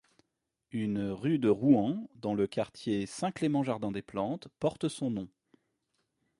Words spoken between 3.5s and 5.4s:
Jardin-des-Plantes porte son nom.